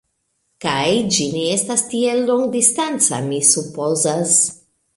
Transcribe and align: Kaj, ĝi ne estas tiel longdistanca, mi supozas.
Kaj, 0.63 0.87
ĝi 1.17 1.27
ne 1.33 1.43
estas 1.57 1.83
tiel 1.91 2.23
longdistanca, 2.31 3.21
mi 3.29 3.43
supozas. 3.53 4.37